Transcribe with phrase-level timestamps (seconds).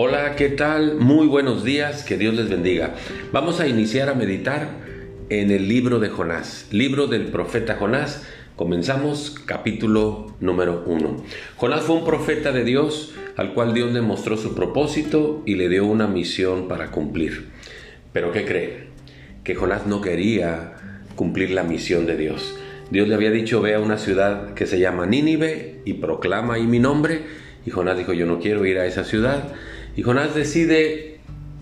[0.00, 0.94] Hola, ¿qué tal?
[0.94, 2.94] Muy buenos días, que Dios les bendiga.
[3.32, 4.68] Vamos a iniciar a meditar
[5.28, 8.24] en el libro de Jonás, libro del profeta Jonás.
[8.54, 11.16] Comenzamos capítulo número uno.
[11.56, 15.68] Jonás fue un profeta de Dios al cual Dios le mostró su propósito y le
[15.68, 17.48] dio una misión para cumplir.
[18.12, 18.90] Pero ¿qué cree?
[19.42, 20.74] Que Jonás no quería
[21.16, 22.56] cumplir la misión de Dios.
[22.92, 26.68] Dios le había dicho, ve a una ciudad que se llama Nínive y proclama ahí
[26.68, 27.22] mi nombre.
[27.66, 29.54] Y Jonás dijo, yo no quiero ir a esa ciudad.
[29.98, 31.18] Y Jonás decide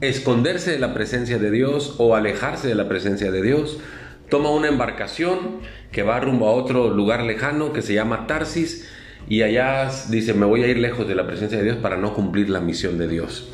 [0.00, 3.80] esconderse de la presencia de Dios o alejarse de la presencia de Dios.
[4.28, 5.58] Toma una embarcación
[5.90, 8.88] que va rumbo a otro lugar lejano que se llama Tarsis
[9.28, 12.14] y allá dice, me voy a ir lejos de la presencia de Dios para no
[12.14, 13.52] cumplir la misión de Dios.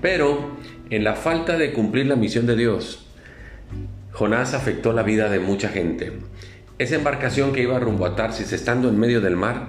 [0.00, 0.56] Pero
[0.88, 3.06] en la falta de cumplir la misión de Dios,
[4.12, 6.12] Jonás afectó la vida de mucha gente.
[6.78, 9.68] Esa embarcación que iba rumbo a Tarsis, estando en medio del mar,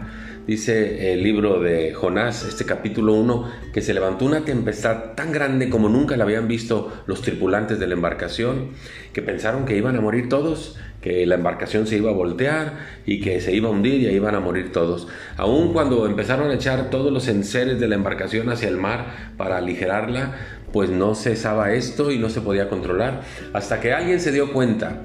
[0.49, 5.69] dice el libro de Jonás, este capítulo 1, que se levantó una tempestad tan grande
[5.69, 8.69] como nunca la habían visto los tripulantes de la embarcación,
[9.13, 13.21] que pensaron que iban a morir todos, que la embarcación se iba a voltear y
[13.21, 15.07] que se iba a hundir y ahí iban a morir todos.
[15.37, 19.57] Aun cuando empezaron a echar todos los enseres de la embarcación hacia el mar para
[19.57, 20.33] aligerarla,
[20.73, 23.21] pues no cesaba esto y no se podía controlar,
[23.53, 25.03] hasta que alguien se dio cuenta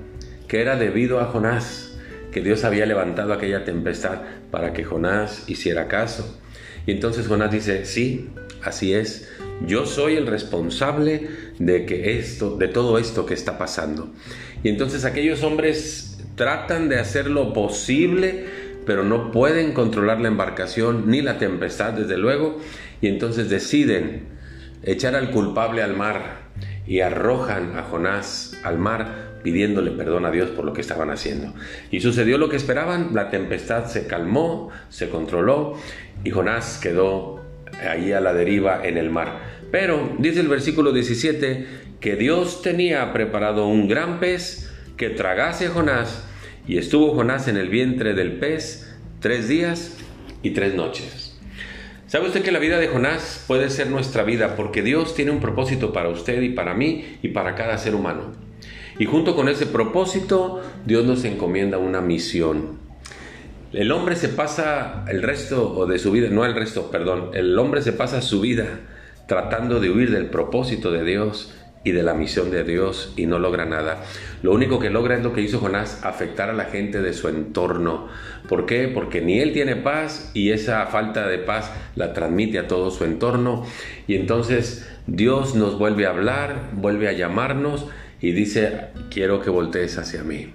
[0.48, 1.93] que era debido a Jonás
[2.34, 4.18] que Dios había levantado aquella tempestad
[4.50, 6.36] para que Jonás hiciera caso.
[6.84, 8.28] Y entonces Jonás dice, sí,
[8.62, 9.30] así es,
[9.64, 11.28] yo soy el responsable
[11.60, 14.10] de que esto, de todo esto que está pasando.
[14.64, 18.46] Y entonces aquellos hombres tratan de hacer lo posible,
[18.84, 22.58] pero no pueden controlar la embarcación ni la tempestad, desde luego,
[23.00, 24.24] y entonces deciden
[24.82, 26.43] echar al culpable al mar
[26.86, 31.54] y arrojan a Jonás al mar pidiéndole perdón a Dios por lo que estaban haciendo.
[31.90, 35.78] Y sucedió lo que esperaban, la tempestad se calmó, se controló
[36.24, 37.44] y Jonás quedó
[37.88, 39.39] ahí a la deriva en el mar.
[39.70, 41.67] Pero dice el versículo 17
[42.00, 46.24] que Dios tenía preparado un gran pez que tragase Jonás
[46.66, 49.96] y estuvo Jonás en el vientre del pez tres días
[50.42, 51.23] y tres noches.
[52.14, 55.41] ¿Sabe usted que la vida de Jonás puede ser nuestra vida porque Dios tiene un
[55.41, 58.30] propósito para usted y para mí y para cada ser humano?
[59.01, 62.79] Y junto con ese propósito, Dios nos encomienda una misión.
[63.73, 67.83] El hombre se pasa el resto de su vida, no el resto, perdón, el hombre
[67.83, 68.79] se pasa su vida
[69.27, 71.52] tratando de huir del propósito de Dios
[71.84, 74.02] y de la misión de Dios y no logra nada.
[74.42, 77.28] Lo único que logra es lo que hizo Jonás, afectar a la gente de su
[77.28, 78.08] entorno.
[78.48, 78.89] ¿Por qué?
[78.89, 83.05] Porque ni él tiene paz y esa falta de paz la transmite a todo su
[83.05, 83.64] entorno.
[84.06, 87.86] Y entonces Dios nos vuelve a hablar, vuelve a llamarnos
[88.20, 90.52] y dice, quiero que voltees hacia mí.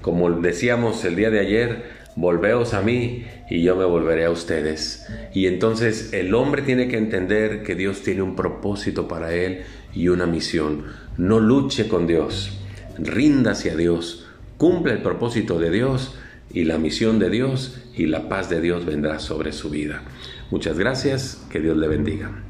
[0.00, 5.06] Como decíamos el día de ayer, volveos a mí y yo me volveré a ustedes.
[5.32, 9.62] Y entonces el hombre tiene que entender que Dios tiene un propósito para él
[9.94, 10.84] y una misión.
[11.16, 12.58] No luche con Dios,
[12.98, 14.26] rinda hacia Dios,
[14.56, 16.16] cumple el propósito de Dios
[16.52, 20.02] y la misión de Dios y la paz de Dios vendrá sobre su vida.
[20.50, 22.42] Muchas gracias, que Dios le bendiga.